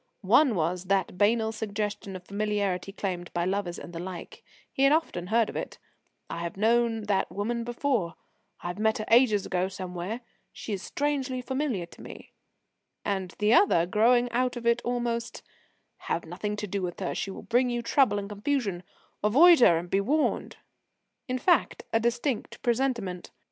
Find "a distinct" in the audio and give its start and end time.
21.93-22.59